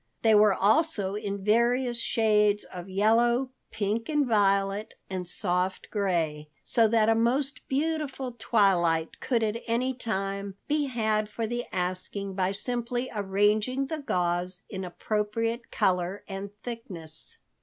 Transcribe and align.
They 0.23 0.33
were 0.33 0.55
also 0.55 1.13
in 1.13 1.43
various 1.43 1.99
shades 1.99 2.63
of 2.63 2.89
yellow, 2.89 3.51
pink 3.69 4.09
and 4.09 4.25
violet 4.25 4.95
and 5.11 5.27
soft 5.27 5.91
gray, 5.91 6.49
so 6.63 6.87
that 6.87 7.07
a 7.07 7.13
most 7.13 7.61
beautiful 7.67 8.35
twilight 8.39 9.19
could 9.19 9.43
at 9.43 9.61
any 9.67 9.93
time 9.93 10.55
be 10.67 10.87
had 10.87 11.29
for 11.29 11.45
the 11.45 11.65
asking 11.71 12.33
by 12.33 12.51
simply 12.51 13.11
arranging 13.13 13.85
the 13.85 13.99
gauze 13.99 14.63
in 14.71 14.83
appropriate 14.83 15.69
color 15.69 16.23
and 16.27 16.49
thickness. 16.63 17.37